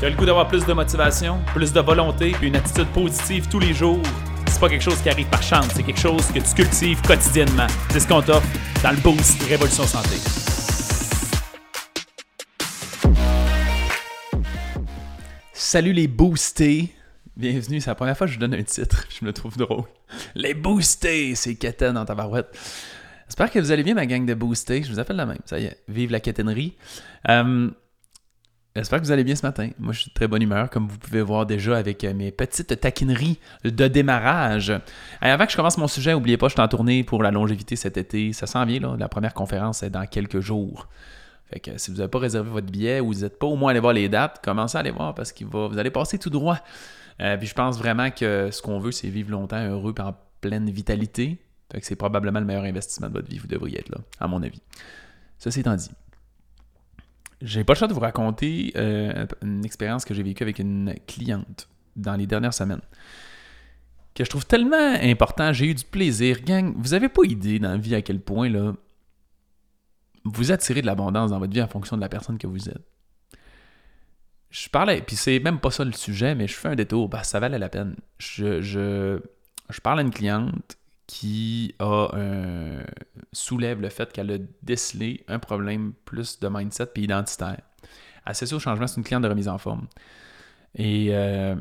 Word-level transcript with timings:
Tu 0.00 0.06
as 0.06 0.10
le 0.10 0.16
goût 0.16 0.26
d'avoir 0.26 0.48
plus 0.48 0.66
de 0.66 0.72
motivation, 0.72 1.40
plus 1.54 1.72
de 1.72 1.80
volonté, 1.80 2.32
puis 2.32 2.48
une 2.48 2.56
attitude 2.56 2.88
positive 2.88 3.48
tous 3.48 3.60
les 3.60 3.72
jours? 3.72 4.02
C'est 4.48 4.58
pas 4.58 4.68
quelque 4.68 4.82
chose 4.82 5.00
qui 5.00 5.08
arrive 5.08 5.28
par 5.28 5.42
chance, 5.42 5.68
c'est 5.72 5.84
quelque 5.84 6.00
chose 6.00 6.26
que 6.32 6.40
tu 6.40 6.54
cultives 6.54 7.00
quotidiennement. 7.02 7.68
C'est 7.90 8.00
ce 8.00 8.08
qu'on 8.08 8.20
t'offre 8.20 8.46
dans 8.82 8.90
le 8.90 8.96
Boost 8.96 9.40
Révolution 9.44 9.84
Santé. 9.84 10.16
Salut 15.52 15.92
les 15.92 16.08
boostés! 16.08 16.92
Bienvenue, 17.36 17.80
c'est 17.80 17.90
la 17.90 17.94
première 17.94 18.18
fois 18.18 18.26
que 18.26 18.32
je 18.32 18.36
vous 18.36 18.40
donne 18.40 18.54
un 18.54 18.64
titre, 18.64 19.06
je 19.08 19.24
me 19.24 19.32
trouve 19.32 19.56
drôle. 19.56 19.84
Les 20.34 20.54
boostés, 20.54 21.36
c'est 21.36 21.54
Keten 21.54 21.94
dans 21.94 22.04
ta 22.04 22.16
barouette. 22.16 22.48
J'espère 23.28 23.50
que 23.50 23.60
vous 23.60 23.70
allez 23.70 23.84
bien, 23.84 23.94
ma 23.94 24.06
gang 24.06 24.26
de 24.26 24.34
boostés. 24.34 24.82
Je 24.82 24.92
vous 24.92 24.98
appelle 24.98 25.16
la 25.16 25.26
même. 25.26 25.38
Ça 25.44 25.58
y 25.58 25.66
est, 25.66 25.78
vive 25.88 26.10
la 26.10 26.20
caténerie. 26.20 26.76
Euh, 27.28 27.70
J'espère 28.76 29.00
que 29.00 29.04
vous 29.04 29.12
allez 29.12 29.22
bien 29.22 29.36
ce 29.36 29.46
matin. 29.46 29.70
Moi, 29.78 29.92
je 29.92 30.00
suis 30.00 30.08
de 30.08 30.14
très 30.14 30.26
bonne 30.26 30.42
humeur, 30.42 30.68
comme 30.68 30.88
vous 30.88 30.98
pouvez 30.98 31.22
voir 31.22 31.46
déjà 31.46 31.76
avec 31.76 32.02
euh, 32.02 32.12
mes 32.12 32.32
petites 32.32 32.80
taquineries 32.80 33.38
de 33.62 33.86
démarrage. 33.86 34.72
avant 35.20 35.46
que 35.46 35.52
je 35.52 35.56
commence 35.56 35.78
mon 35.78 35.86
sujet, 35.86 36.12
n'oubliez 36.12 36.36
pas, 36.36 36.48
je 36.48 36.54
suis 36.54 36.60
en 36.60 36.66
tournée 36.66 37.04
pour 37.04 37.22
la 37.22 37.30
longévité 37.30 37.76
cet 37.76 37.98
été. 37.98 38.32
Ça 38.32 38.48
s'en 38.48 38.64
vient, 38.64 38.80
là. 38.80 38.96
La 38.98 39.08
première 39.08 39.32
conférence 39.32 39.84
est 39.84 39.90
dans 39.90 40.04
quelques 40.06 40.40
jours. 40.40 40.88
Fait 41.52 41.60
que 41.60 41.78
si 41.78 41.92
vous 41.92 41.98
n'avez 41.98 42.08
pas 42.08 42.18
réservé 42.18 42.50
votre 42.50 42.66
billet 42.66 42.98
ou 42.98 43.12
vous 43.12 43.20
n'êtes 43.20 43.38
pas 43.38 43.46
au 43.46 43.54
moins 43.54 43.70
allé 43.70 43.78
voir 43.78 43.92
les 43.92 44.08
dates, 44.08 44.40
commencez 44.42 44.76
à 44.76 44.80
aller 44.80 44.90
voir 44.90 45.14
parce 45.14 45.30
que 45.30 45.44
vous 45.44 45.78
allez 45.78 45.92
passer 45.92 46.18
tout 46.18 46.30
droit. 46.30 46.58
Euh, 47.20 47.36
puis 47.36 47.46
je 47.46 47.54
pense 47.54 47.78
vraiment 47.78 48.10
que 48.10 48.48
ce 48.50 48.60
qu'on 48.60 48.80
veut, 48.80 48.90
c'est 48.90 49.06
vivre 49.06 49.30
longtemps, 49.30 49.64
heureux 49.64 49.94
et 49.96 50.00
en 50.00 50.16
pleine 50.40 50.68
vitalité. 50.68 51.38
C'est 51.80 51.94
probablement 51.94 52.40
le 52.40 52.46
meilleur 52.46 52.64
investissement 52.64 53.06
de 53.06 53.12
votre 53.12 53.28
vie. 53.28 53.38
Vous 53.38 53.46
devriez 53.46 53.78
être 53.78 53.90
là, 53.90 53.98
à 54.18 54.26
mon 54.26 54.42
avis. 54.42 54.60
Ceci 55.38 55.60
étant 55.60 55.76
dit, 55.76 55.90
j'ai 57.42 57.64
pas 57.64 57.74
le 57.74 57.78
choix 57.78 57.88
de 57.88 57.92
vous 57.92 58.00
raconter 58.00 58.72
euh, 58.76 59.26
une 59.42 59.64
expérience 59.64 60.04
que 60.04 60.14
j'ai 60.14 60.22
vécue 60.22 60.42
avec 60.42 60.58
une 60.58 60.94
cliente 61.06 61.68
dans 61.96 62.14
les 62.14 62.26
dernières 62.26 62.54
semaines. 62.54 62.80
Que 64.14 64.24
je 64.24 64.30
trouve 64.30 64.46
tellement 64.46 64.94
important. 65.02 65.52
J'ai 65.52 65.66
eu 65.66 65.74
du 65.74 65.84
plaisir. 65.84 66.40
Gang, 66.42 66.74
vous 66.76 66.94
avez 66.94 67.08
pas 67.08 67.22
idée 67.24 67.58
dans 67.58 67.70
la 67.70 67.76
vie 67.76 67.94
à 67.94 68.02
quel 68.02 68.20
point 68.20 68.48
là, 68.48 68.72
vous 70.24 70.52
attirez 70.52 70.80
de 70.80 70.86
l'abondance 70.86 71.30
dans 71.30 71.38
votre 71.38 71.52
vie 71.52 71.62
en 71.62 71.68
fonction 71.68 71.96
de 71.96 72.00
la 72.00 72.08
personne 72.08 72.38
que 72.38 72.46
vous 72.46 72.68
êtes. 72.68 72.82
Je 74.50 74.68
parlais, 74.68 75.02
puis 75.02 75.16
c'est 75.16 75.40
même 75.40 75.58
pas 75.58 75.72
ça 75.72 75.84
le 75.84 75.92
sujet, 75.92 76.36
mais 76.36 76.46
je 76.46 76.54
fais 76.54 76.68
un 76.68 76.76
détour, 76.76 77.08
bah, 77.08 77.24
ça 77.24 77.40
valait 77.40 77.58
la 77.58 77.68
peine. 77.68 77.96
Je, 78.18 78.60
je, 78.62 79.20
je 79.68 79.80
parle 79.80 79.98
à 79.98 80.02
une 80.02 80.12
cliente 80.12 80.78
qui 81.06 81.74
a 81.78 82.08
soulève 83.32 83.80
le 83.80 83.88
fait 83.88 84.12
qu'elle 84.12 84.30
a 84.30 84.38
décelé 84.62 85.24
un 85.28 85.38
problème 85.38 85.92
plus 86.04 86.40
de 86.40 86.48
mindset 86.48 86.86
puis 86.86 87.04
identitaire. 87.04 87.60
Associé 88.24 88.56
au 88.56 88.60
changement, 88.60 88.86
c'est 88.86 88.96
une 88.96 89.04
cliente 89.04 89.22
de 89.22 89.28
remise 89.28 89.48
en 89.48 89.58
forme. 89.58 89.86
Et 90.76 91.08
euh, 91.10 91.54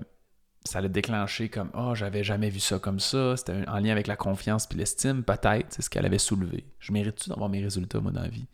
ça 0.63 0.81
l'a 0.81 0.87
déclenché 0.87 1.49
comme 1.49 1.69
Oh, 1.73 1.93
j'avais 1.93 2.23
jamais 2.23 2.49
vu 2.49 2.59
ça 2.59 2.79
comme 2.79 2.99
ça. 2.99 3.35
C'était 3.35 3.67
en 3.67 3.79
lien 3.79 3.91
avec 3.91 4.07
la 4.07 4.15
confiance 4.15 4.65
puis 4.65 4.77
l'estime, 4.77 5.23
peut-être, 5.23 5.67
c'est 5.69 5.81
ce 5.81 5.89
qu'elle 5.89 6.05
avait 6.05 6.19
soulevé. 6.19 6.65
Je 6.79 6.93
mérite-tu 6.93 7.29
d'avoir 7.29 7.49
mes 7.49 7.61
résultats, 7.61 7.99
moi, 7.99 8.11
dans 8.11 8.21
la 8.21 8.29
vie? 8.29 8.47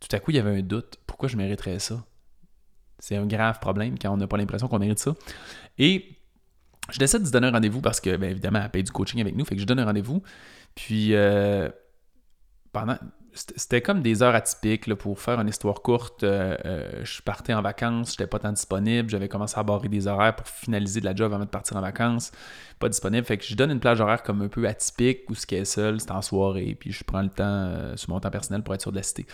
Tout 0.00 0.14
à 0.14 0.20
coup, 0.20 0.30
il 0.30 0.36
y 0.36 0.40
avait 0.40 0.56
un 0.56 0.62
doute. 0.62 0.98
Pourquoi 1.06 1.28
je 1.28 1.36
mériterais 1.36 1.80
ça? 1.80 2.04
C'est 3.00 3.16
un 3.16 3.26
grave 3.26 3.58
problème 3.60 3.98
quand 3.98 4.12
on 4.12 4.16
n'a 4.16 4.26
pas 4.26 4.36
l'impression 4.36 4.68
qu'on 4.68 4.78
mérite 4.78 4.98
ça. 4.98 5.14
Et 5.78 6.17
je 6.90 6.98
décide 6.98 7.20
de 7.20 7.26
se 7.26 7.32
donner 7.32 7.48
un 7.48 7.52
rendez-vous 7.52 7.80
parce 7.80 8.00
que, 8.00 8.16
bien 8.16 8.30
évidemment, 8.30 8.60
elle 8.62 8.70
paye 8.70 8.82
du 8.82 8.92
coaching 8.92 9.20
avec 9.20 9.36
nous, 9.36 9.44
fait 9.44 9.54
que 9.54 9.60
je 9.60 9.66
donne 9.66 9.78
un 9.78 9.84
rendez-vous. 9.84 10.22
Puis, 10.74 11.14
euh, 11.14 11.68
pendant. 12.72 12.96
C'était 13.34 13.82
comme 13.82 14.00
des 14.00 14.22
heures 14.22 14.34
atypiques 14.34 14.92
pour 14.94 15.20
faire 15.20 15.38
une 15.38 15.48
histoire 15.48 15.82
courte. 15.82 16.24
Euh, 16.24 16.56
euh, 16.64 17.04
je 17.04 17.22
partais 17.22 17.52
en 17.54 17.62
vacances, 17.62 18.12
j'étais 18.12 18.26
pas 18.26 18.40
tant 18.40 18.50
disponible. 18.50 19.08
J'avais 19.08 19.28
commencé 19.28 19.56
à 19.56 19.62
barrer 19.62 19.88
des 19.88 20.08
horaires 20.08 20.34
pour 20.34 20.48
finaliser 20.48 21.00
de 21.00 21.04
la 21.04 21.14
job 21.14 21.32
avant 21.32 21.44
de 21.44 21.50
partir 21.50 21.76
en 21.76 21.80
vacances. 21.80 22.32
Pas 22.80 22.88
disponible. 22.88 23.24
Fait 23.24 23.36
que 23.36 23.44
je 23.44 23.54
donne 23.54 23.70
une 23.70 23.78
plage 23.78 24.00
horaire 24.00 24.24
comme 24.24 24.42
un 24.42 24.48
peu 24.48 24.66
atypique 24.66 25.28
où 25.28 25.36
ce 25.36 25.46
qui 25.46 25.54
est 25.54 25.66
seul, 25.66 26.00
c'est 26.00 26.10
en 26.10 26.22
soirée. 26.22 26.76
Puis 26.80 26.90
je 26.90 27.04
prends 27.04 27.22
le 27.22 27.28
temps 27.28 27.96
sur 27.96 28.10
mon 28.10 28.18
temps 28.18 28.30
personnel 28.30 28.62
pour 28.62 28.74
être 28.74 28.82
sûr 28.82 28.90
de 28.90 28.96
la 28.96 29.04
cité. 29.04 29.26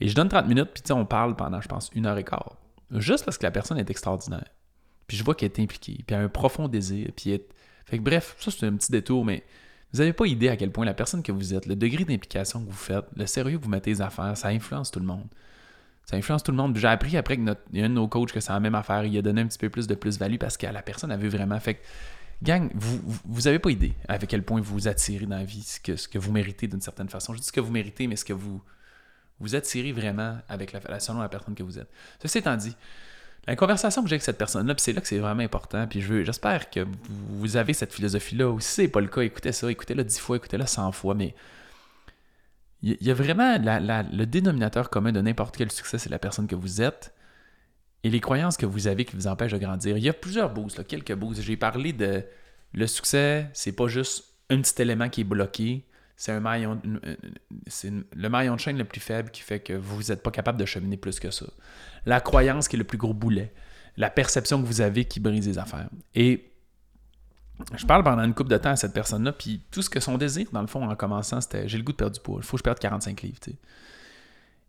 Et 0.00 0.08
je 0.08 0.14
donne 0.14 0.28
30 0.28 0.46
minutes, 0.46 0.70
puis 0.72 0.92
on 0.92 1.04
parle 1.04 1.36
pendant, 1.36 1.60
je 1.60 1.68
pense, 1.68 1.90
une 1.94 2.06
heure 2.06 2.16
et 2.16 2.24
quart. 2.24 2.56
Juste 2.92 3.26
parce 3.26 3.36
que 3.36 3.42
la 3.44 3.50
personne 3.50 3.78
est 3.78 3.90
extraordinaire. 3.90 4.46
Puis 5.10 5.16
je 5.16 5.24
vois 5.24 5.34
qu'elle 5.34 5.50
est 5.50 5.58
impliquée, 5.58 6.04
puis 6.06 6.14
elle 6.14 6.20
a 6.20 6.24
un 6.26 6.28
profond 6.28 6.68
désir. 6.68 7.08
Puis 7.16 7.36
Fait 7.84 7.98
que 7.98 8.02
bref, 8.04 8.36
ça 8.38 8.52
c'est 8.52 8.64
un 8.64 8.76
petit 8.76 8.92
détour, 8.92 9.24
mais 9.24 9.42
vous 9.92 9.98
n'avez 9.98 10.12
pas 10.12 10.24
idée 10.26 10.48
à 10.48 10.56
quel 10.56 10.70
point 10.70 10.84
la 10.84 10.94
personne 10.94 11.20
que 11.24 11.32
vous 11.32 11.52
êtes, 11.52 11.66
le 11.66 11.74
degré 11.74 12.04
d'implication 12.04 12.64
que 12.64 12.70
vous 12.70 12.76
faites, 12.76 13.06
le 13.16 13.26
sérieux 13.26 13.58
que 13.58 13.64
vous 13.64 13.70
mettez 13.70 13.90
les 13.90 14.02
affaires, 14.02 14.36
ça 14.36 14.50
influence 14.50 14.92
tout 14.92 15.00
le 15.00 15.06
monde. 15.06 15.26
Ça 16.06 16.14
influence 16.14 16.44
tout 16.44 16.52
le 16.52 16.58
monde. 16.58 16.76
J'ai 16.76 16.86
appris 16.86 17.16
après 17.16 17.38
que 17.38 17.40
notre, 17.40 17.60
y 17.72 17.82
a 17.82 17.86
un 17.86 17.88
de 17.88 17.94
nos 17.94 18.06
coachs 18.06 18.30
que 18.30 18.38
c'est 18.38 18.52
la 18.52 18.60
même 18.60 18.76
affaire. 18.76 19.04
Il 19.04 19.18
a 19.18 19.20
donné 19.20 19.40
un 19.40 19.48
petit 19.48 19.58
peu 19.58 19.68
plus 19.68 19.88
de 19.88 19.96
plus-value 19.96 20.38
parce 20.38 20.56
que 20.56 20.68
la 20.68 20.80
personne 20.80 21.10
a 21.10 21.16
vu 21.16 21.26
vraiment. 21.26 21.58
Fait 21.58 21.74
que, 21.74 21.80
gang, 22.44 22.70
vous 22.76 23.40
n'avez 23.46 23.58
pas 23.58 23.70
idée 23.70 23.94
à 24.06 24.16
quel 24.16 24.44
point 24.44 24.60
vous 24.60 24.74
vous 24.74 24.86
attirez 24.86 25.26
dans 25.26 25.38
la 25.38 25.44
vie, 25.44 25.62
ce 25.62 25.80
que, 25.80 25.96
ce 25.96 26.06
que 26.06 26.20
vous 26.20 26.30
méritez 26.30 26.68
d'une 26.68 26.80
certaine 26.80 27.08
façon. 27.08 27.34
Je 27.34 27.40
dis 27.40 27.46
ce 27.46 27.52
que 27.52 27.60
vous 27.60 27.72
méritez, 27.72 28.06
mais 28.06 28.14
ce 28.14 28.24
que 28.24 28.32
vous 28.32 28.62
vous 29.40 29.56
attirez 29.56 29.90
vraiment 29.90 30.38
avec 30.48 30.72
la, 30.72 31.00
selon 31.00 31.18
la 31.18 31.28
personne 31.28 31.56
que 31.56 31.64
vous 31.64 31.80
êtes. 31.80 31.90
Ceci 32.22 32.38
étant 32.38 32.56
dit, 32.56 32.76
la 33.46 33.56
conversation 33.56 34.02
que 34.02 34.08
j'ai 34.08 34.14
avec 34.14 34.22
cette 34.22 34.38
personne-là, 34.38 34.74
puis 34.74 34.82
c'est 34.82 34.92
là 34.92 35.00
que 35.00 35.08
c'est 35.08 35.18
vraiment 35.18 35.42
important, 35.42 35.86
puis 35.86 36.00
je 36.00 36.24
j'espère 36.24 36.70
que 36.70 36.86
vous 37.08 37.56
avez 37.56 37.72
cette 37.72 37.92
philosophie-là, 37.92 38.48
ou 38.48 38.60
si 38.60 38.68
c'est 38.68 38.88
pas 38.88 39.00
le 39.00 39.08
cas, 39.08 39.22
écoutez 39.22 39.52
ça, 39.52 39.70
écoutez-le 39.70 40.04
dix 40.04 40.18
fois, 40.18 40.36
écoutez-le 40.36 40.66
cent 40.66 40.92
fois, 40.92 41.14
mais 41.14 41.34
il 42.82 42.96
y, 43.00 43.10
a 43.10 43.14
vraiment 43.14 43.58
le 43.58 44.24
dénominateur 44.24 44.88
commun 44.88 45.12
de 45.12 45.20
n'importe 45.20 45.56
quel 45.56 45.70
succès, 45.70 45.98
c'est 45.98 46.08
la 46.08 46.18
personne 46.18 46.46
que 46.46 46.54
vous 46.54 46.80
êtes 46.80 47.14
et 48.02 48.08
les 48.08 48.20
croyances 48.20 48.56
que 48.56 48.64
vous 48.64 48.86
avez 48.86 49.04
qui 49.04 49.16
vous 49.16 49.26
empêchent 49.26 49.52
de 49.52 49.58
grandir. 49.58 49.98
Il 49.98 50.02
y 50.02 50.08
a 50.08 50.14
plusieurs 50.14 50.50
boosts, 50.50 50.86
quelques 50.86 51.14
boosts. 51.14 51.42
J'ai 51.42 51.58
parlé 51.58 51.92
de 51.92 52.24
le 52.72 52.86
succès, 52.86 53.50
c'est 53.52 53.72
pas 53.72 53.86
juste 53.86 54.24
un 54.48 54.62
petit 54.62 54.80
élément 54.80 55.10
qui 55.10 55.20
est 55.20 55.24
bloqué, 55.24 55.84
c'est 56.20 56.32
un 56.32 56.78
c'est 57.66 57.90
le 58.14 58.28
maillon 58.28 58.54
de 58.54 58.60
chaîne 58.60 58.76
le 58.76 58.84
plus 58.84 59.00
faible 59.00 59.30
qui 59.30 59.40
fait 59.40 59.58
que 59.58 59.72
vous 59.72 60.02
n'êtes 60.02 60.22
pas 60.22 60.30
capable 60.30 60.58
de 60.58 60.66
cheminer 60.66 60.98
plus 60.98 61.18
que 61.18 61.30
ça. 61.30 61.46
La 62.04 62.20
croyance 62.20 62.68
qui 62.68 62.76
est 62.76 62.78
le 62.78 62.84
plus 62.84 62.98
gros 62.98 63.14
boulet. 63.14 63.54
La 63.96 64.10
perception 64.10 64.60
que 64.60 64.66
vous 64.66 64.82
avez 64.82 65.06
qui 65.06 65.18
brise 65.18 65.46
les 65.46 65.56
affaires. 65.56 65.88
Et 66.14 66.52
je 67.74 67.86
parle 67.86 68.04
pendant 68.04 68.22
une 68.22 68.34
couple 68.34 68.50
de 68.50 68.58
temps 68.58 68.72
à 68.72 68.76
cette 68.76 68.92
personne-là, 68.92 69.32
puis 69.32 69.62
tout 69.70 69.80
ce 69.80 69.88
que 69.88 69.98
son 69.98 70.18
désir, 70.18 70.46
dans 70.52 70.60
le 70.60 70.66
fond, 70.66 70.86
en 70.86 70.94
commençant, 70.94 71.40
c'était 71.40 71.66
j'ai 71.66 71.78
le 71.78 71.84
goût 71.84 71.92
de 71.92 71.96
perdre 71.96 72.14
du 72.14 72.20
poids, 72.20 72.36
il 72.38 72.44
faut 72.44 72.58
que 72.58 72.60
je 72.60 72.64
perde 72.64 72.78
45 72.78 73.22
livres. 73.22 73.38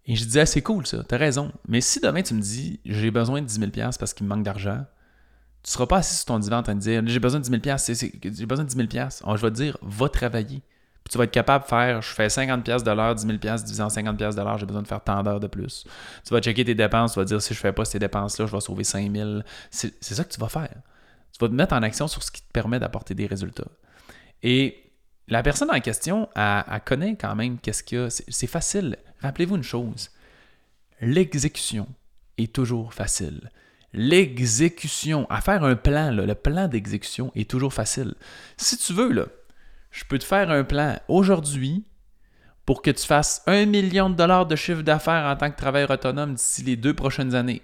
Et 0.05 0.15
je 0.15 0.23
disais, 0.23 0.45
c'est 0.45 0.61
cool 0.61 0.87
ça, 0.87 1.03
t'as 1.03 1.17
raison. 1.17 1.51
Mais 1.67 1.81
si 1.81 1.99
demain 1.99 2.21
tu 2.21 2.33
me 2.33 2.39
dis 2.39 2.79
j'ai 2.85 3.11
besoin 3.11 3.41
de 3.41 3.45
10 3.45 3.59
000 3.59 3.71
parce 3.99 4.13
qu'il 4.13 4.25
me 4.25 4.33
manque 4.33 4.45
d'argent, 4.45 4.85
tu 5.63 5.71
seras 5.71 5.85
pas 5.85 5.97
assis 5.97 6.15
sur 6.15 6.27
ton 6.27 6.39
divan 6.39 6.59
en 6.59 6.63
train 6.63 6.75
de 6.75 6.79
dire 6.79 7.03
j'ai 7.05 7.19
besoin 7.19 7.41
de 7.41 7.45
10 7.45 7.61
000 7.61 7.77
j'ai 8.23 8.45
besoin 8.45 8.63
de 8.63 8.69
10 8.69 8.75
000 8.77 8.87
je 9.35 9.41
vais 9.41 9.49
te 9.49 9.55
dire 9.55 9.77
va 9.81 10.07
travailler. 10.07 10.61
Tu 11.11 11.17
vas 11.17 11.25
être 11.25 11.31
capable 11.31 11.65
de 11.65 11.69
faire, 11.69 12.01
je 12.01 12.07
fais 12.07 12.27
50$ 12.27 12.83
de 12.83 12.91
l'heure, 12.91 13.15
10 13.15 13.25
000$ 13.25 13.63
divisé 13.63 13.83
en 13.83 13.89
50$ 13.89 14.15
de 14.15 14.41
l'heure, 14.41 14.57
j'ai 14.57 14.65
besoin 14.65 14.81
de 14.81 14.87
faire 14.87 15.03
tant 15.03 15.21
d'heures 15.21 15.41
de 15.41 15.47
plus. 15.47 15.83
Tu 16.25 16.33
vas 16.33 16.39
checker 16.39 16.63
tes 16.63 16.73
dépenses, 16.73 17.13
tu 17.13 17.19
vas 17.19 17.25
dire 17.25 17.41
si 17.41 17.53
je 17.53 17.59
fais 17.59 17.73
pas 17.73 17.83
ces 17.83 17.99
dépenses-là, 17.99 18.45
je 18.45 18.51
vais 18.53 18.61
sauver 18.61 18.85
5 18.85 19.13
000. 19.13 19.39
C'est 19.69 19.91
ça 20.01 20.23
que 20.23 20.31
tu 20.31 20.39
vas 20.39 20.47
faire. 20.47 20.73
Tu 21.33 21.39
vas 21.41 21.49
te 21.49 21.53
mettre 21.53 21.73
en 21.73 21.83
action 21.83 22.07
sur 22.07 22.23
ce 22.23 22.31
qui 22.31 22.41
te 22.41 22.51
permet 22.53 22.79
d'apporter 22.79 23.13
des 23.13 23.25
résultats. 23.25 23.67
Et 24.41 24.89
la 25.27 25.43
personne 25.43 25.69
en 25.69 25.81
question, 25.81 26.29
elle, 26.33 26.63
connaît 26.85 27.17
quand 27.17 27.35
même 27.35 27.59
qu'est-ce 27.59 27.83
qu'il 27.83 27.97
y 27.97 28.01
a. 28.01 28.09
C'est 28.09 28.47
facile. 28.47 28.95
Rappelez-vous 29.21 29.57
une 29.57 29.63
chose. 29.63 30.11
L'exécution 31.01 31.89
est 32.37 32.53
toujours 32.53 32.93
facile. 32.93 33.49
L'exécution, 33.91 35.27
à 35.29 35.41
faire 35.41 35.65
un 35.65 35.75
plan, 35.75 36.11
le 36.11 36.35
plan 36.35 36.69
d'exécution 36.69 37.33
est 37.35 37.49
toujours 37.49 37.73
facile. 37.73 38.15
Si 38.55 38.77
tu 38.77 38.93
veux, 38.93 39.11
là, 39.11 39.25
je 39.91 40.05
peux 40.05 40.17
te 40.17 40.23
faire 40.23 40.49
un 40.49 40.63
plan 40.63 40.97
aujourd'hui 41.07 41.85
pour 42.65 42.81
que 42.81 42.91
tu 42.91 43.05
fasses 43.05 43.41
un 43.47 43.65
million 43.65 44.09
de 44.09 44.15
dollars 44.15 44.45
de 44.45 44.55
chiffre 44.55 44.81
d'affaires 44.81 45.25
en 45.25 45.35
tant 45.35 45.51
que 45.51 45.57
travailleur 45.57 45.91
autonome 45.91 46.35
d'ici 46.35 46.63
les 46.63 46.75
deux 46.75 46.93
prochaines 46.93 47.35
années. 47.35 47.61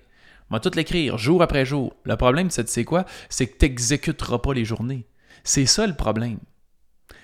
On 0.49 0.55
va 0.55 0.59
tout 0.59 0.71
l'écrire 0.75 1.17
jour 1.17 1.41
après 1.41 1.65
jour. 1.65 1.93
Le 2.03 2.15
problème, 2.15 2.49
c'est 2.49 2.85
quoi? 2.85 3.05
C'est 3.29 3.47
que 3.47 3.57
tu 3.57 3.65
n'exécuteras 3.65 4.39
pas 4.39 4.53
les 4.53 4.65
journées. 4.65 5.05
C'est 5.43 5.65
ça 5.65 5.85
le 5.87 5.93
problème. 5.93 6.39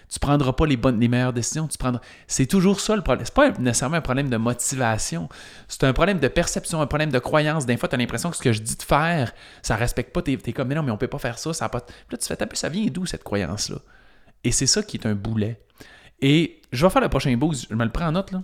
Tu 0.10 0.18
ne 0.18 0.28
prendras 0.28 0.54
pas 0.54 0.66
les 0.68 0.78
meilleures 1.08 1.34
décisions. 1.34 1.68
Tu 1.68 1.78
prendras... 1.78 2.02
C'est 2.28 2.46
toujours 2.46 2.80
ça 2.80 2.96
le 2.96 3.02
problème. 3.02 3.26
C'est 3.26 3.34
pas 3.34 3.50
nécessairement 3.52 3.98
un 3.98 4.02
problème 4.02 4.30
de 4.30 4.38
motivation. 4.38 5.28
C'est 5.68 5.84
un 5.86 5.94
problème 5.94 6.20
de 6.20 6.28
perception, 6.28 6.82
un 6.82 6.88
problème 6.88 7.12
de 7.12 7.20
croyance. 7.20 7.66
Des 7.66 7.78
fois, 7.78 7.90
tu 7.90 7.96
as 7.96 7.98
l'impression 7.98 8.30
que 8.30 8.38
ce 8.38 8.42
que 8.42 8.52
je 8.52 8.62
dis 8.62 8.76
de 8.76 8.84
faire, 8.84 9.34
ça 9.62 9.76
respecte 9.76 10.14
pas. 10.14 10.22
Tu 10.22 10.34
es, 10.34 10.54
comme, 10.54 10.68
mais 10.68 10.76
non, 10.76 10.84
mais 10.84 10.92
on 10.92 10.98
peut 10.98 11.08
pas 11.08 11.18
faire 11.18 11.40
ça. 11.40 11.54
ça 11.54 11.68
pas... 11.70 11.84
là, 12.12 12.18
tu 12.18 12.28
fais 12.28 12.36
taper, 12.36 12.56
ça 12.56 12.70
vient 12.70 12.86
d'où 12.86 13.06
cette 13.06 13.24
croyance-là? 13.24 13.78
Et 14.44 14.52
c'est 14.52 14.68
ça 14.68 14.84
qui 14.84 14.98
est 14.98 15.06
un 15.06 15.16
boulet. 15.16 15.60
Et 16.22 16.62
je 16.72 16.86
vais 16.86 16.90
faire 16.90 17.02
le 17.02 17.10
prochain 17.10 17.36
boost, 17.36 17.68
je 17.70 17.76
me 17.76 17.84
le 17.84 17.92
prends 17.92 18.08
en 18.08 18.14
note 18.14 18.32
là. 18.32 18.44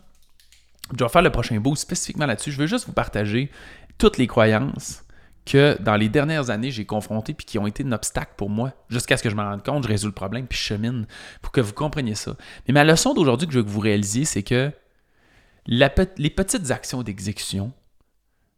Je 0.98 1.04
vais 1.04 1.10
faire 1.10 1.22
le 1.22 1.32
prochain 1.32 1.60
boost 1.60 1.84
spécifiquement 1.84 2.26
là-dessus. 2.26 2.52
Je 2.52 2.58
veux 2.58 2.68
juste 2.68 2.88
vous 2.88 2.94
partager 2.94 3.52
toutes 3.98 4.18
les 4.18 4.28
croyances 4.28 5.04
que 5.46 5.78
dans 5.82 5.96
les 5.96 6.10
dernières 6.10 6.50
années, 6.50 6.72
j'ai 6.72 6.86
confrontées 6.86 7.34
puis 7.34 7.46
qui 7.46 7.60
ont 7.60 7.68
été 7.68 7.84
un 7.84 7.92
obstacle 7.92 8.34
pour 8.38 8.50
moi. 8.50 8.74
Jusqu'à 8.90 9.18
ce 9.18 9.24
que 9.24 9.30
je 9.30 9.36
me 9.36 9.42
rende 9.42 9.64
compte, 9.64 9.84
je 9.84 9.88
résous 9.88 10.08
le 10.08 10.14
problème 10.14 10.48
puis 10.48 10.58
je 10.58 10.64
chemine 10.64 11.08
pour 11.42 11.52
que 11.52 11.62
vous 11.62 11.74
compreniez 11.74 12.16
ça. 12.16 12.36
Mais 12.68 12.74
ma 12.74 12.84
leçon 12.84 13.14
d'aujourd'hui 13.14 13.48
que 13.48 13.54
je 13.54 13.60
veux 13.60 13.64
que 13.64 13.70
vous 13.70 13.80
réalisiez, 13.80 14.26
c'est 14.26 14.44
que 14.44 14.72
les 15.66 16.30
petites 16.30 16.72
actions 16.72 17.04
d'exécution 17.04 17.72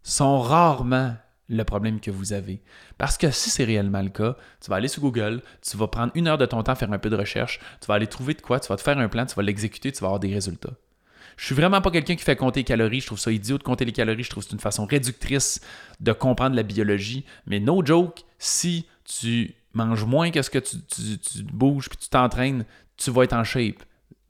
sont 0.04 0.40
rarement 0.40 1.16
le 1.52 1.64
problème 1.64 2.00
que 2.00 2.10
vous 2.10 2.34
avez. 2.34 2.62
Parce 2.98 3.18
que 3.18 3.30
si 3.30 3.50
c'est 3.50 3.64
réellement 3.64 4.02
le 4.02 4.10
cas, 4.10 4.36
tu 4.62 4.70
vas 4.70 4.78
aller 4.78 4.88
sur 4.88 5.02
Google, 5.02 5.42
tu 5.62 5.78
vas 5.78 5.88
prendre 5.88 6.12
une 6.16 6.28
heure 6.28 6.38
de 6.38 6.46
ton 6.46 6.64
temps 6.64 6.72
à 6.72 6.76
faire 6.76 6.92
un 6.92 7.00
peu 7.00 7.10
de 7.10 7.16
recherche, 7.16 7.60
tu 7.80 7.88
vas 7.88 7.96
aller 7.96 8.08
trouver 8.08 8.34
de 8.34 8.42
quoi, 8.42 8.60
tu 8.60 8.70
vas 8.70 8.78
te 8.78 8.82
faire 8.82 8.98
un 8.98 9.10
plan, 9.10 9.26
tu 9.26 9.36
vas 9.36 9.44
l'exécuter, 9.44 9.92
tu 9.92 10.00
vas 10.00 10.08
avoir 10.08 10.20
des 10.20 10.34
résultats. 10.34 10.74
Je 11.38 11.46
suis 11.46 11.56
vraiment 11.56 11.82
pas 11.82 11.92
quelqu'un 11.92 12.16
qui 12.16 12.24
fait 12.24 12.36
compter 12.36 12.62
les 12.62 12.64
calories. 12.64 13.02
Je 13.02 13.08
trouve 13.08 13.20
ça 13.20 13.32
idiot 13.32 13.58
de 13.58 13.64
compter 13.64 13.86
les 13.86 13.92
calories. 13.92 14.24
Je 14.24 14.30
trouve 14.30 14.44
que 14.44 14.50
c'est 14.50 14.56
une 14.56 14.62
façon 14.62 14.86
réductrice 14.86 15.62
de 16.00 16.12
comprendre 16.12 16.56
la 16.56 16.64
biologie. 16.64 17.26
Mais 17.48 17.60
no 17.60 17.84
joke, 17.84 18.24
si 18.38 18.86
tu 19.04 19.56
manges 19.74 20.06
moins 20.06 20.32
que 20.32 20.42
ce 20.42 20.50
que 20.50 20.60
tu, 20.60 20.78
tu 20.88 21.44
bouges 21.44 21.90
puis 21.90 21.98
tu 21.98 22.10
t'entraînes, 22.10 22.66
tu 22.98 23.12
vas 23.12 23.24
être 23.24 23.34
en 23.34 23.44
shape. 23.44 23.84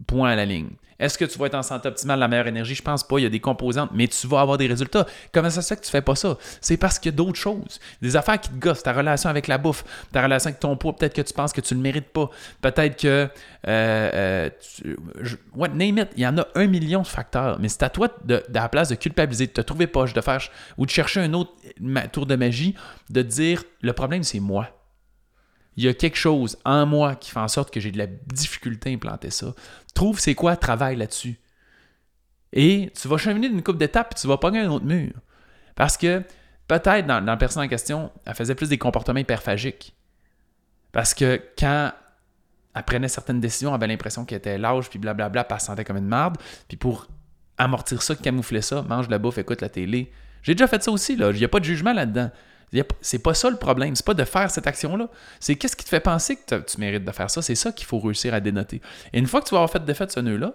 Point 0.08 0.32
à 0.32 0.36
la 0.36 0.46
ligne. 0.46 0.70
Est-ce 1.02 1.18
que 1.18 1.26
tu 1.26 1.40
vas 1.40 1.48
être 1.48 1.56
en 1.56 1.64
santé 1.64 1.88
optimale, 1.88 2.20
la 2.20 2.28
meilleure 2.28 2.48
énergie? 2.48 2.76
Je 2.76 2.84
pense 2.84 3.04
pas. 3.04 3.18
Il 3.18 3.24
y 3.24 3.26
a 3.26 3.30
des 3.30 3.40
composantes, 3.40 3.90
mais 3.92 4.08
tu 4.08 4.28
vas 4.28 4.42
avoir 4.42 4.60
des 4.60 4.68
résultats. 4.68 5.08
Comment 5.34 5.50
ça 5.50 5.64
se 5.64 5.70
fait 5.70 5.80
que 5.80 5.86
tu 5.86 5.90
fais 5.90 6.04
pas 6.04 6.14
ça? 6.14 6.38
C'est 6.62 6.78
parce 6.78 7.00
qu'il 7.00 7.12
y 7.12 7.16
a 7.16 7.18
d'autres 7.18 7.40
choses. 7.40 7.80
Des 8.04 8.16
affaires 8.16 8.40
qui 8.40 8.50
te 8.50 8.60
gossent. 8.60 8.84
Ta 8.84 8.94
relation 8.94 9.28
avec 9.28 9.48
la 9.48 9.58
bouffe, 9.58 9.84
ta 10.12 10.22
relation 10.22 10.50
avec 10.50 10.60
ton 10.60 10.78
poids, 10.78 10.96
peut-être 10.96 11.16
que 11.16 11.24
tu 11.24 11.34
penses 11.34 11.54
que 11.54 11.62
tu 11.62 11.74
le 11.74 11.80
mérites 11.80 12.10
pas. 12.10 12.30
Peut-être 12.62 13.02
que. 13.02 13.28
Euh, 13.68 14.50
euh 14.86 15.68
name 15.74 15.98
it. 15.98 16.10
Il 16.16 16.22
y 16.22 16.28
en 16.28 16.38
a 16.38 16.46
un 16.54 16.68
million 16.68 17.02
de 17.02 17.08
facteurs. 17.08 17.58
Mais 17.60 17.68
c'est 17.68 17.82
à 17.82 17.90
toi, 17.90 18.10
de, 18.24 18.44
la 18.54 18.70
place 18.70 18.90
de 18.90 18.96
culpabiliser, 18.96 19.48
de 19.48 19.54
te 19.54 19.62
trouver 19.62 19.88
poche, 19.88 20.14
de 20.14 20.22
faire. 20.22 20.42
ou 20.78 20.86
de 20.86 20.92
chercher 20.92 21.22
un 21.22 21.34
autre 21.34 21.52
tour 22.12 22.28
de 22.28 22.36
magie, 22.36 22.76
de 23.10 23.24
dire 23.24 23.64
le 23.82 23.94
problème, 23.94 24.22
c'est 24.22 24.40
moi 24.40 24.68
il 25.78 25.84
y 25.86 25.88
a 25.88 25.94
quelque 25.94 26.18
chose 26.18 26.58
en 26.66 26.86
moi 26.86 27.16
qui 27.16 27.32
fait 27.32 27.40
en 27.40 27.48
sorte 27.48 27.72
que 27.74 27.80
j'ai 27.80 27.92
de 27.92 27.98
la 27.98 28.08
difficulté 28.08 28.90
à 28.90 28.94
implanter 28.94 29.30
ça. 29.30 29.54
Trouve 29.94 30.20
c'est 30.20 30.36
quoi, 30.36 30.56
travaille 30.56 30.96
là-dessus. 30.96 31.40
Et 32.54 32.92
tu 33.00 33.08
vas 33.08 33.18
cheminer 33.18 33.50
d'une 33.50 33.64
coupe 33.64 33.78
d'étapes 33.78 34.14
et 34.14 34.20
tu 34.20 34.28
vas 34.28 34.38
pogner 34.38 34.60
un 34.60 34.70
autre 34.70 34.86
mur. 34.86 35.14
Parce 35.76 35.96
que 35.96 36.24
peut-être 36.68 37.08
dans, 37.08 37.24
la 37.24 37.38
personne 37.38 37.64
en 37.64 37.68
question, 37.68 38.12
elle 38.26 38.36
faisait 38.36 38.56
plus 38.56 38.70
des 38.70 38.78
comportements 38.78 39.20
hyperphagiques. 39.20 39.96
Parce 40.92 41.14
que 41.14 41.42
quand 41.58 41.92
elle 42.76 42.84
prenait 42.84 43.08
certaines 43.08 43.40
décisions, 43.40 43.70
elle 43.70 43.76
avait 43.76 43.88
l'impression 43.88 44.26
qu'elle 44.26 44.40
était 44.40 44.58
lâche, 44.58 44.90
puis 44.90 45.00
blablabla, 45.00 45.46
puis 45.46 45.54
elle 45.54 45.60
se 45.62 45.68
sentait 45.68 45.86
comme 45.86 45.98
une 45.98 46.08
marde. 46.08 46.38
Puis 46.68 46.78
pour 46.78 47.08
amortir 47.58 48.02
ça, 48.02 48.16
camoufler 48.16 48.62
ça, 48.62 48.82
mange 48.84 49.08
de 49.08 49.12
la 49.12 49.20
bouffe, 49.20 49.38
écoute 49.38 49.62
la 49.62 49.70
télé. 49.70 50.12
J'ai 50.44 50.54
déjà 50.54 50.68
fait 50.68 50.82
ça 50.84 50.92
aussi, 50.92 51.16
là. 51.16 51.32
Il 51.32 51.38
n'y 51.38 51.46
a 51.46 51.48
pas 51.48 51.60
de 51.60 51.66
jugement 51.66 51.94
là-dedans. 51.94 52.32
C'est 53.02 53.20
pas 53.20 53.34
ça 53.34 53.50
le 53.50 53.58
problème. 53.58 53.96
C'est 53.96 54.06
pas 54.06 54.14
de 54.14 54.24
faire 54.24 54.50
cette 54.50 54.68
action-là. 54.68 55.10
C'est 55.40 55.56
qu'est-ce 55.56 55.76
qui 55.76 55.84
te 55.84 55.90
fait 55.90 56.00
penser 56.00 56.38
que 56.38 56.56
tu 56.62 56.80
mérites 56.80 57.04
de 57.04 57.12
faire 57.12 57.30
ça? 57.30 57.42
C'est 57.42 57.56
ça 57.56 57.72
qu'il 57.72 57.86
faut 57.86 58.00
réussir 58.00 58.34
à 58.34 58.40
dénoter. 58.40 58.82
Et 59.14 59.20
une 59.20 59.28
fois 59.28 59.42
que 59.42 59.48
tu 59.48 59.52
vas 59.52 59.60
avoir 59.60 59.72
fait 59.72 59.84
défaite 59.84 60.12
ce 60.12 60.20
nœud-là, 60.20 60.54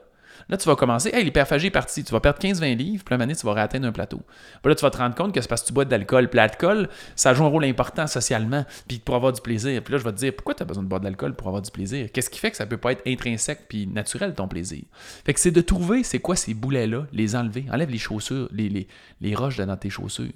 Là, 0.49 0.57
tu 0.57 0.69
vas 0.69 0.77
commencer, 0.77 1.11
hey, 1.13 1.25
l'hyperphagie 1.25 1.69
est 1.69 1.71
partie, 1.71 2.05
tu 2.05 2.13
vas 2.13 2.21
perdre 2.21 2.39
15-20 2.39 2.77
livres, 2.77 3.05
puis 3.05 3.17
là, 3.17 3.27
tu 3.27 3.47
vas 3.47 3.53
réatteindre 3.53 3.87
un 3.87 3.93
plateau. 3.93 4.21
Puis 4.63 4.71
là, 4.71 4.75
tu 4.75 4.83
vas 4.83 4.91
te 4.91 4.99
rendre 4.99 5.15
compte 5.15 5.35
que 5.35 5.41
c'est 5.41 5.49
parce 5.49 5.63
que 5.63 5.69
tu 5.69 5.73
bois 5.73 5.85
de 5.85 5.91
l'alcool. 5.91 6.29
Puis 6.29 6.37
l'alcool, 6.37 6.89
ça 7.15 7.35
joue 7.35 7.45
un 7.45 7.49
rôle 7.49 7.65
important 7.65 8.07
socialement, 8.07 8.65
puis 8.87 8.99
pour 8.99 9.15
avoir 9.15 9.33
du 9.33 9.41
plaisir. 9.41 9.83
Puis 9.83 9.93
là, 9.93 9.99
je 9.99 10.05
vais 10.05 10.13
te 10.13 10.19
dire, 10.19 10.35
pourquoi 10.35 10.55
tu 10.55 10.63
as 10.63 10.67
besoin 10.67 10.83
de 10.83 10.89
boire 10.89 11.01
de 11.01 11.07
l'alcool 11.07 11.35
pour 11.35 11.49
avoir 11.49 11.63
du 11.63 11.71
plaisir? 11.71 12.09
Qu'est-ce 12.13 12.31
qui 12.31 12.39
fait 12.39 12.51
que 12.51 12.57
ça 12.57 12.67
peut 12.67 12.77
pas 12.77 12.93
être 12.93 13.03
intrinsèque 13.07 13.63
puis 13.69 13.87
naturel 13.87 14.35
ton 14.35 14.47
plaisir? 14.47 14.83
Fait 15.25 15.35
que 15.35 15.41
c'est 15.41 15.51
de 15.51 15.61
trouver, 15.61 16.03
c'est 16.05 16.21
quoi 16.21 16.37
ces 16.37 16.55
boulets-là, 16.55 17.07
les 17.13 17.35
enlever. 17.35 17.67
Enlève 17.73 17.91
les 17.91 17.99
chaussures, 17.99 18.49
les, 18.53 18.69
les, 18.69 18.87
les 19.21 19.35
roches 19.35 19.57
dans 19.57 19.77
tes 19.77 19.91
chaussures. 19.91 20.33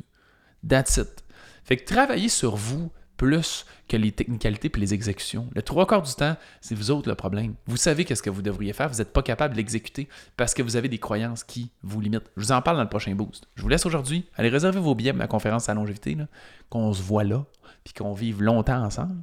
That's 0.67 0.97
it. 0.97 1.25
Fait 1.65 1.77
que 1.77 1.85
travailler 1.85 2.29
sur 2.29 2.57
vous 2.57 2.91
plus 3.21 3.67
que 3.87 3.99
les 3.99 4.13
technicalités 4.13 4.73
et 4.75 4.81
les 4.81 4.95
exécutions. 4.95 5.51
Le 5.55 5.61
trois 5.61 5.87
quarts 5.87 6.01
du 6.01 6.15
temps, 6.15 6.37
c'est 6.63 6.75
vous 6.75 6.91
autres 6.91 7.07
le 7.07 7.15
problème. 7.15 7.55
Vous 7.67 7.77
savez 7.77 8.07
qu'est-ce 8.07 8.23
que 8.23 8.31
vous 8.31 8.41
devriez 8.41 8.73
faire, 8.73 8.89
vous 8.89 8.97
n'êtes 8.97 9.13
pas 9.13 9.23
capable 9.23 9.53
de 9.53 9.59
l'exécuter 9.59 10.09
parce 10.39 10.55
que 10.55 10.63
vous 10.63 10.77
avez 10.77 10.89
des 10.89 10.97
croyances 10.97 11.45
qui 11.45 11.71
vous 11.83 12.01
limitent. 12.01 12.31
Je 12.39 12.43
vous 12.45 12.53
en 12.53 12.63
parle 12.63 12.79
dans 12.79 12.83
le 12.83 12.89
prochain 12.89 13.15
boost. 13.15 13.47
Je 13.57 13.63
vous 13.63 13.69
laisse 13.69 13.85
aujourd'hui. 13.85 14.25
Allez 14.37 14.49
réserver 14.49 14.81
vos 14.81 14.95
billets 14.95 15.13
pour 15.13 15.19
ma 15.19 15.27
conférence 15.27 15.69
à 15.69 15.75
longévité, 15.75 16.17
qu'on 16.71 16.95
se 16.95 17.03
voit 17.03 17.25
là, 17.25 17.45
puis 17.85 17.93
qu'on 17.93 18.15
vive 18.15 18.43
longtemps 18.43 18.83
ensemble. 18.83 19.23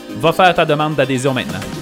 Va 0.19 0.31
faire 0.33 0.53
ta 0.53 0.65
demande 0.65 0.95
d'adhésion 0.95 1.33
maintenant. 1.33 1.80